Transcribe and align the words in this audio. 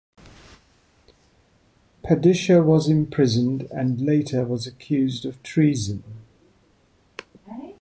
Padishah 2.03 2.65
was 2.65 2.89
imprisoned 2.89 3.67
and 3.69 4.01
later 4.01 4.43
was 4.43 4.65
accused 4.65 5.25
of 5.25 5.43
treason. 5.43 6.03